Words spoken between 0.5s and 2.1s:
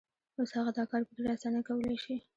هغه دا کار په ډېرې اسانۍ کولای